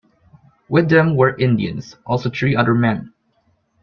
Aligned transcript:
With 0.67 0.89
them 0.89 1.15
were 1.15 1.37
Indians, 1.37 1.95
also 2.07 2.31
three 2.31 2.55
other 2.55 2.73
men. 2.73 3.13